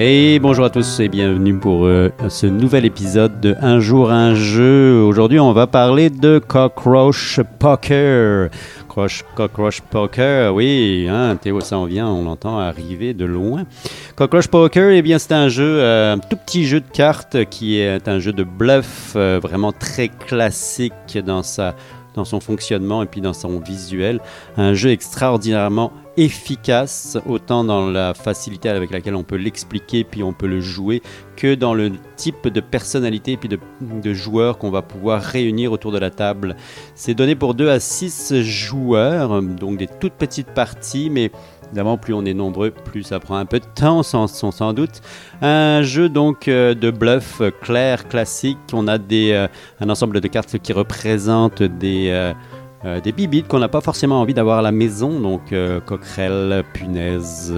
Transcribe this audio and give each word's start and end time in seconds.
Et 0.00 0.38
bonjour 0.38 0.64
à 0.64 0.70
tous 0.70 1.00
et 1.00 1.08
bienvenue 1.08 1.54
pour 1.54 1.84
euh, 1.84 2.12
ce 2.28 2.46
nouvel 2.46 2.84
épisode 2.84 3.40
de 3.40 3.56
Un 3.60 3.80
jour 3.80 4.12
un 4.12 4.36
jeu. 4.36 5.02
Aujourd'hui, 5.02 5.40
on 5.40 5.52
va 5.52 5.66
parler 5.66 6.08
de 6.08 6.38
Cockroach 6.38 7.40
Poker. 7.58 8.48
Cockroach, 8.86 9.24
Cockroach 9.34 9.80
Poker, 9.80 10.54
oui, 10.54 11.08
hein, 11.10 11.34
Théo 11.34 11.58
ça 11.58 11.78
en 11.78 11.86
vient, 11.86 12.06
on 12.06 12.22
l'entend 12.22 12.60
arriver 12.60 13.12
de 13.12 13.24
loin. 13.24 13.64
Cockroach 14.14 14.46
Poker, 14.46 14.92
eh 14.92 15.02
bien, 15.02 15.18
c'est 15.18 15.32
un 15.32 15.48
jeu, 15.48 15.80
euh, 15.80 16.14
un 16.14 16.18
tout 16.18 16.36
petit 16.36 16.64
jeu 16.64 16.78
de 16.78 16.88
cartes 16.92 17.46
qui 17.46 17.80
est 17.80 18.06
un 18.06 18.20
jeu 18.20 18.32
de 18.32 18.44
bluff 18.44 19.14
euh, 19.16 19.40
vraiment 19.42 19.72
très 19.72 20.06
classique 20.06 21.18
dans 21.26 21.42
sa 21.42 21.74
dans 22.14 22.24
son 22.24 22.40
fonctionnement 22.40 23.02
et 23.02 23.06
puis 23.06 23.20
dans 23.20 23.32
son 23.32 23.60
visuel. 23.60 24.20
Un 24.56 24.74
jeu 24.74 24.90
extraordinairement 24.90 25.92
efficace, 26.18 27.16
autant 27.26 27.62
dans 27.62 27.88
la 27.88 28.12
facilité 28.12 28.68
avec 28.68 28.90
laquelle 28.90 29.14
on 29.14 29.22
peut 29.22 29.36
l'expliquer 29.36 30.02
puis 30.02 30.22
on 30.22 30.32
peut 30.32 30.48
le 30.48 30.60
jouer, 30.60 31.00
que 31.36 31.54
dans 31.54 31.74
le 31.74 31.92
type 32.16 32.48
de 32.48 32.60
personnalité 32.60 33.36
puis 33.36 33.48
de, 33.48 34.12
joueurs 34.12 34.58
qu'on 34.58 34.70
va 34.70 34.82
pouvoir 34.82 35.22
réunir 35.22 35.70
autour 35.70 35.92
de 35.92 35.98
la 35.98 36.10
table. 36.10 36.56
C'est 36.94 37.14
donné 37.14 37.36
pour 37.36 37.54
2 37.54 37.68
à 37.70 37.78
6 37.78 38.42
joueurs, 38.42 39.40
donc 39.42 39.78
des 39.78 39.86
toutes 39.86 40.14
petites 40.14 40.50
parties, 40.50 41.08
mais 41.08 41.30
Évidemment, 41.70 41.98
plus 41.98 42.14
on 42.14 42.24
est 42.24 42.32
nombreux, 42.32 42.70
plus 42.70 43.02
ça 43.02 43.20
prend 43.20 43.36
un 43.36 43.44
peu 43.44 43.60
de 43.60 43.66
temps, 43.74 44.02
sans, 44.02 44.72
doute. 44.72 45.02
Un 45.42 45.82
jeu 45.82 46.08
donc 46.08 46.48
euh, 46.48 46.74
de 46.74 46.90
bluff 46.90 47.42
clair, 47.60 48.08
classique. 48.08 48.56
On 48.72 48.88
a 48.88 48.96
des, 48.96 49.32
euh, 49.32 49.48
un 49.78 49.90
ensemble 49.90 50.22
de 50.22 50.28
cartes 50.28 50.58
qui 50.58 50.72
représentent 50.72 51.62
des, 51.62 52.08
euh, 52.08 52.32
euh, 52.84 53.00
des 53.00 53.12
bibites 53.12 53.48
qu'on 53.48 53.58
n'a 53.58 53.68
pas 53.68 53.80
forcément 53.80 54.20
envie 54.20 54.34
d'avoir 54.34 54.58
à 54.58 54.62
la 54.62 54.72
maison. 54.72 55.18
Donc 55.18 55.52
euh, 55.52 55.80
coquerelles, 55.80 56.64
punaises, 56.72 57.54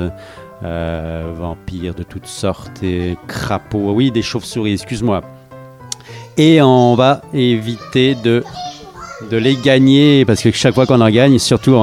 euh, 0.62 1.32
vampires 1.34 1.94
de 1.94 2.02
toutes 2.02 2.26
sortes, 2.26 2.82
et 2.82 3.16
crapauds. 3.26 3.92
Oui, 3.92 4.10
des 4.10 4.22
chauves-souris, 4.22 4.72
excuse-moi. 4.74 5.22
Et 6.36 6.62
on 6.62 6.94
va 6.94 7.22
éviter 7.34 8.14
de 8.14 8.42
de 9.30 9.36
les 9.36 9.54
gagner 9.56 10.24
parce 10.24 10.42
que 10.42 10.50
chaque 10.50 10.74
fois 10.74 10.86
qu'on 10.86 11.02
en 11.02 11.10
gagne, 11.10 11.38
surtout 11.38 11.76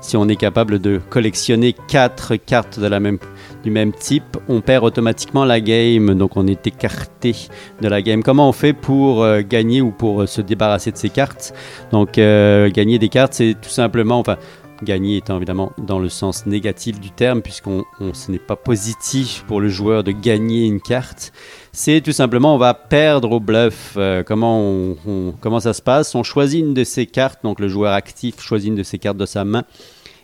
si 0.00 0.16
on 0.16 0.28
est 0.28 0.36
capable 0.36 0.80
de 0.80 1.00
collectionner 1.10 1.72
quatre 1.72 2.34
cartes 2.34 2.80
de 2.80 2.86
la 2.88 2.98
même, 2.98 3.18
du 3.62 3.70
même 3.70 3.92
type, 3.92 4.36
on 4.48 4.60
perd 4.60 4.84
automatiquement 4.84 5.44
la 5.44 5.60
game, 5.60 6.14
donc 6.14 6.36
on 6.36 6.46
est 6.46 6.66
écarté 6.66 7.36
de 7.80 7.88
la 7.88 8.02
game. 8.02 8.22
Comment 8.22 8.48
on 8.48 8.52
fait 8.52 8.72
pour 8.72 9.22
euh, 9.22 9.42
gagner 9.42 9.80
ou 9.80 9.90
pour 9.90 10.22
euh, 10.22 10.26
se 10.26 10.40
débarrasser 10.40 10.92
de 10.92 10.96
ces 10.96 11.10
cartes? 11.10 11.52
Donc 11.92 12.16
euh, 12.18 12.70
gagner 12.70 12.98
des 12.98 13.08
cartes, 13.08 13.34
c'est 13.34 13.54
tout 13.60 13.68
simplement, 13.68 14.18
enfin 14.18 14.36
gagner 14.82 15.18
étant 15.18 15.36
évidemment 15.36 15.72
dans 15.76 15.98
le 15.98 16.08
sens 16.08 16.46
négatif 16.46 17.00
du 17.00 17.10
terme, 17.10 17.42
puisqu'on 17.42 17.84
on- 18.00 18.14
ce 18.14 18.30
n'est 18.32 18.38
pas 18.38 18.56
positif 18.56 19.44
pour 19.46 19.60
le 19.60 19.68
joueur 19.68 20.04
de 20.04 20.10
gagner 20.10 20.64
une 20.64 20.80
carte. 20.80 21.32
C'est 21.70 22.00
tout 22.00 22.12
simplement, 22.12 22.54
on 22.54 22.58
va 22.58 22.72
perdre 22.72 23.30
au 23.30 23.40
bluff. 23.40 23.98
Comment, 24.26 24.94
comment 25.40 25.60
ça 25.60 25.74
se 25.74 25.82
passe? 25.82 26.14
On 26.14 26.22
choisit 26.22 26.60
une 26.60 26.72
de 26.72 26.82
ces 26.82 27.04
cartes, 27.04 27.40
donc 27.44 27.60
le 27.60 27.68
joueur 27.68 27.92
actif 27.92 28.40
choisit 28.40 28.70
une 28.70 28.76
de 28.76 28.82
ces 28.82 28.98
cartes 28.98 29.18
de 29.18 29.26
sa 29.26 29.44
main 29.44 29.64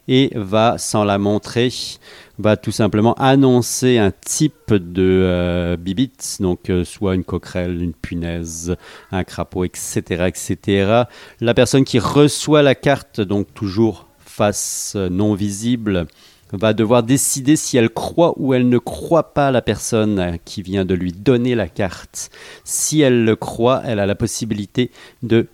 et 0.08 0.30
va, 0.34 0.78
sans 0.78 1.04
la 1.04 1.18
montrer, 1.18 1.72
va 2.38 2.56
tout 2.56 2.70
simplement 2.70 3.14
annoncer 3.14 3.98
un 3.98 4.10
type 4.10 4.72
de 4.72 5.22
euh, 5.24 5.76
bibit, 5.76 6.36
donc 6.40 6.70
euh, 6.70 6.84
soit 6.84 7.14
une 7.14 7.24
coquerelle, 7.24 7.82
une 7.82 7.94
punaise, 7.94 8.76
un 9.10 9.24
crapaud, 9.24 9.64
etc., 9.64 10.26
etc. 10.26 11.02
La 11.40 11.54
personne 11.54 11.84
qui 11.84 11.98
reçoit 11.98 12.62
la 12.62 12.74
carte, 12.74 13.20
donc 13.20 13.52
toujours 13.54 14.06
face 14.18 14.94
euh, 14.96 15.08
non 15.08 15.34
visible, 15.34 16.06
va 16.52 16.72
devoir 16.72 17.02
décider 17.02 17.56
si 17.56 17.76
elle 17.76 17.90
croit 17.90 18.34
ou 18.36 18.54
elle 18.54 18.68
ne 18.68 18.78
croit 18.78 19.34
pas 19.34 19.50
la 19.50 19.62
personne 19.62 20.38
qui 20.44 20.62
vient 20.62 20.84
de 20.84 20.94
lui 20.94 21.12
donner 21.12 21.54
la 21.54 21.68
carte. 21.68 22.30
Si 22.64 23.00
elle 23.00 23.24
le 23.24 23.34
croit, 23.34 23.82
elle 23.84 23.98
a 23.98 24.06
la 24.06 24.14
possibilité 24.14 24.92
de 25.22 25.48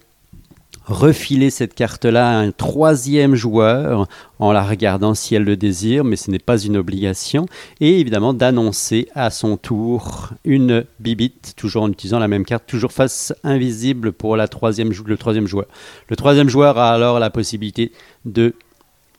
refiler 0.84 1.50
cette 1.50 1.75
carte-là 1.75 2.28
à 2.28 2.41
un 2.41 2.50
troisième 2.50 3.34
joueur 3.34 4.09
en 4.38 4.53
la 4.53 4.62
regardant 4.62 5.15
si 5.15 5.34
elle 5.34 5.44
le 5.44 5.56
désire, 5.56 6.04
mais 6.04 6.16
ce 6.16 6.31
n'est 6.31 6.38
pas 6.38 6.59
une 6.59 6.76
obligation, 6.76 7.47
et 7.81 8.00
évidemment 8.00 8.34
d'annoncer 8.34 9.09
à 9.15 9.31
son 9.31 9.56
tour 9.56 10.31
une 10.44 10.84
bibite, 10.98 11.54
toujours 11.56 11.84
en 11.84 11.91
utilisant 11.91 12.19
la 12.19 12.28
même 12.28 12.44
carte, 12.44 12.65
toujours 12.66 12.92
face 12.92 13.32
invisible 13.44 14.12
pour 14.12 14.37
la 14.37 14.48
troisième, 14.48 14.92
le 15.06 15.16
troisième 15.16 15.47
joueur. 15.47 15.66
Le 16.09 16.16
troisième 16.16 16.48
joueur 16.48 16.78
a 16.78 16.92
alors 16.92 17.19
la 17.19 17.31
possibilité 17.31 17.92
de, 18.25 18.54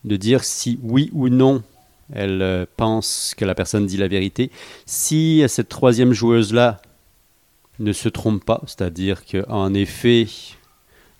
de 0.03 0.15
dire 0.17 0.43
si 0.43 0.79
oui 0.83 1.09
ou 1.13 1.29
non 1.29 1.63
elle 2.11 2.41
euh, 2.41 2.65
pense 2.77 3.33
que 3.37 3.45
la 3.45 3.55
personne 3.55 3.85
dit 3.85 3.97
la 3.97 4.07
vérité. 4.07 4.51
Si 4.85 5.43
cette 5.47 5.69
troisième 5.69 6.13
joueuse-là 6.13 6.81
ne 7.79 7.91
se 7.91 8.09
trompe 8.09 8.43
pas, 8.43 8.61
c'est-à-dire 8.67 9.25
qu'en 9.25 9.73
effet, 9.73 10.27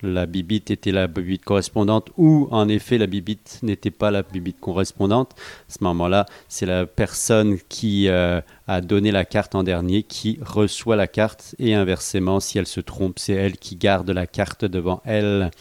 la 0.04 0.26
bibite 0.26 0.70
était 0.70 0.92
la 0.92 1.08
bibite 1.08 1.44
correspondante 1.44 2.12
ou 2.18 2.48
en 2.52 2.68
effet 2.68 2.98
la 2.98 3.08
bibite 3.08 3.60
n'était 3.64 3.92
pas 3.92 4.12
la 4.12 4.22
bibite 4.22 4.60
correspondante, 4.60 5.32
à 5.70 5.74
ce 5.74 5.84
moment-là, 5.84 6.26
c'est 6.48 6.66
la 6.66 6.86
personne 6.86 7.58
qui 7.70 8.08
euh, 8.10 8.42
a 8.68 8.82
donné 8.82 9.12
la 9.12 9.26
carte 9.26 9.56
en 9.56 9.64
dernier 9.64 10.04
qui 10.04 10.40
reçoit 10.42 10.96
la 10.96 11.08
carte 11.08 11.56
et 11.58 11.74
inversement, 11.74 12.40
si 12.40 12.58
elle 12.58 12.68
se 12.68 12.82
trompe, 12.82 13.20
c'est 13.20 13.34
elle 13.34 13.58
qui 13.58 13.76
garde 13.76 14.10
la 14.10 14.28
carte 14.28 14.66
devant 14.66 15.02
elle. 15.06 15.52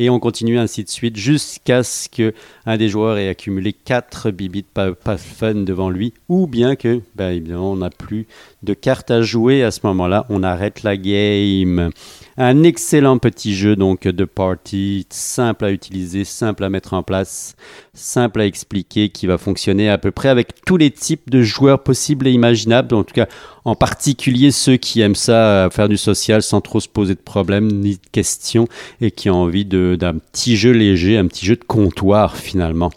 Et 0.00 0.08
on 0.08 0.18
continue 0.18 0.58
ainsi 0.58 0.82
de 0.82 0.88
suite 0.88 1.16
jusqu'à 1.16 1.82
ce 1.82 2.08
que 2.08 2.32
un 2.64 2.78
des 2.78 2.88
joueurs 2.88 3.18
ait 3.18 3.28
accumulé 3.28 3.74
4 3.74 4.30
bibites 4.30 4.70
pas, 4.70 4.94
fun 5.18 5.54
devant 5.56 5.90
lui, 5.90 6.14
ou 6.30 6.46
bien 6.46 6.74
que, 6.74 7.02
ben 7.16 7.54
on 7.54 7.76
n'a 7.76 7.90
plus 7.90 8.26
de 8.62 8.72
cartes 8.72 9.10
à 9.10 9.20
jouer 9.20 9.62
à 9.62 9.70
ce 9.70 9.80
moment-là, 9.84 10.24
on 10.30 10.42
arrête 10.42 10.84
la 10.84 10.96
game. 10.96 11.90
Un 12.36 12.62
excellent 12.62 13.18
petit 13.18 13.54
jeu 13.54 13.76
donc 13.76 14.02
de 14.06 14.24
party, 14.24 15.06
simple 15.10 15.64
à 15.64 15.70
utiliser, 15.72 16.24
simple 16.24 16.64
à 16.64 16.70
mettre 16.70 16.94
en 16.94 17.02
place, 17.02 17.56
simple 17.92 18.40
à 18.40 18.46
expliquer, 18.46 19.08
qui 19.08 19.26
va 19.26 19.36
fonctionner 19.36 19.90
à 19.90 19.98
peu 19.98 20.10
près 20.10 20.28
avec 20.28 20.64
tous 20.64 20.76
les 20.76 20.90
types 20.90 21.28
de 21.28 21.42
joueurs 21.42 21.82
possibles 21.82 22.26
et 22.28 22.32
imaginables. 22.32 22.94
En 22.94 23.02
tout 23.02 23.14
cas, 23.14 23.26
en 23.64 23.74
particulier 23.74 24.52
ceux 24.52 24.76
qui 24.76 25.00
aiment 25.00 25.14
ça, 25.14 25.66
euh, 25.66 25.70
faire 25.70 25.88
du 25.88 25.96
social 25.96 26.42
sans 26.42 26.60
trop 26.60 26.80
se 26.80 26.88
poser 26.88 27.14
de 27.14 27.20
problèmes 27.20 27.70
ni 27.70 27.96
de 27.96 28.06
questions 28.12 28.68
et 29.00 29.10
qui 29.10 29.28
ont 29.28 29.42
envie 29.42 29.64
d'un 29.64 30.18
petit 30.18 30.56
jeu 30.56 30.70
léger, 30.70 31.18
un 31.18 31.26
petit 31.26 31.44
jeu 31.44 31.56
de 31.56 31.64
comptoir 31.64 32.36
finalement. 32.36 32.90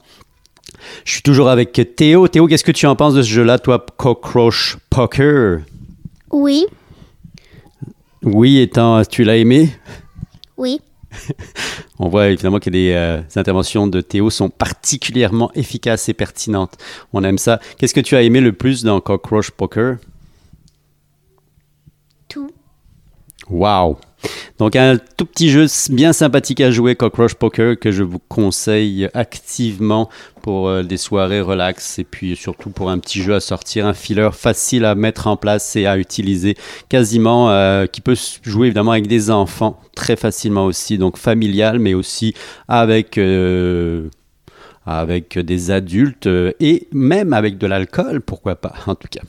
Je 1.05 1.13
suis 1.13 1.22
toujours 1.22 1.49
avec 1.49 1.72
Théo. 1.95 2.27
Théo, 2.27 2.47
qu'est-ce 2.47 2.63
que 2.63 2.72
tu 2.72 2.85
en 2.85 2.95
penses 2.95 3.13
de 3.13 3.22
ce 3.22 3.29
jeu-là, 3.29 3.57
toi, 3.57 3.85
Cockroach 3.97 4.77
Poker? 4.89 5.59
Oui, 6.31 6.66
Oui, 8.23 8.59
étant, 8.59 9.03
tu 9.03 9.23
l'as 9.23 9.38
aimé? 9.38 9.69
Oui. 10.57 10.79
On 12.00 12.07
voit 12.07 12.29
évidemment 12.29 12.59
que 12.59 12.69
les 12.69 12.94
euh, 12.94 13.22
interventions 13.35 13.85
de 13.85 14.01
Théo 14.01 14.29
sont 14.29 14.50
particulièrement 14.50 15.51
efficaces 15.53 16.07
et 16.09 16.13
pertinentes. 16.13 16.78
On 17.11 17.23
aime 17.23 17.38
ça. 17.38 17.59
Qu'est-ce 17.78 17.94
que 17.94 18.00
tu 18.00 18.16
as 18.16 18.22
aimé 18.22 18.39
le 18.39 18.53
plus 18.53 18.84
dans 18.84 19.00
Cockroach 19.01 19.51
Poker? 19.51 19.97
Tout. 22.29 22.50
Wow! 23.50 23.97
Donc 24.59 24.75
un 24.75 24.97
tout 25.18 25.25
petit 25.25 25.50
jeu 25.50 25.66
bien 25.90 26.14
sympathique 26.14 26.62
à 26.62 26.69
jouer, 26.69 26.96
Cockroach 26.96 27.34
Poker, 27.34 27.78
que 27.78 27.91
je 27.91 28.03
vous 28.03 28.19
conseille 28.19 29.09
activement 29.16 30.09
pour 30.44 30.68
euh, 30.68 30.84
des 30.84 30.97
soirées 30.97 31.41
relax 31.41 31.97
et 31.97 32.03
puis 32.03 32.36
surtout 32.36 32.69
pour 32.69 32.91
un 32.91 33.00
petit 33.00 33.22
jeu 33.22 33.34
à 33.34 33.40
sortir, 33.40 33.88
un 33.88 33.94
filler 33.94 34.30
facile 34.31 34.86
à 34.86 34.94
mettre 34.94 35.25
en 35.25 35.38
place 35.38 35.75
et 35.75 35.88
à 35.88 35.97
utiliser 35.97 36.56
quasiment, 36.88 37.50
euh, 37.50 37.88
qui 37.88 38.02
peut 38.02 38.16
jouer 38.44 38.68
évidemment 38.68 38.91
avec 38.91 39.08
des 39.08 39.31
enfants 39.31 39.80
très 39.96 40.16
facilement 40.16 40.66
aussi, 40.66 40.97
donc 40.97 41.18
familial, 41.18 41.80
mais 41.80 41.94
aussi 41.94 42.34
avec... 42.68 43.18
euh, 43.18 44.09
avec 44.85 45.40
des 45.40 45.72
adultes 45.72 46.28
et 46.59 46.90
même 46.91 47.32
avec 47.32 47.58
de 47.58 47.67
l'alcool, 47.67 48.20
pourquoi 48.20 48.58
pas, 48.58 48.73
en 48.85 48.96
tout 48.96 49.08
cas. 49.09 49.22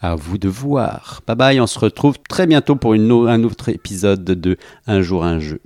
À 0.00 0.14
vous 0.14 0.38
de 0.38 0.48
voir. 0.48 1.22
Bye 1.26 1.36
bye, 1.36 1.60
on 1.60 1.66
se 1.66 1.78
retrouve 1.78 2.16
très 2.28 2.46
bientôt 2.46 2.76
pour 2.76 2.92
un 2.92 3.42
autre 3.44 3.68
épisode 3.68 4.24
de 4.24 4.56
Un 4.86 5.00
jour 5.00 5.24
un 5.24 5.38
jeu. 5.40 5.60